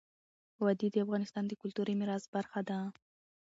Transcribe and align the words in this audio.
وادي 0.63 0.87
د 0.91 0.95
افغانستان 1.05 1.43
د 1.47 1.53
کلتوري 1.61 1.93
میراث 1.99 2.23
برخه 2.35 2.59
ده. 2.69 2.79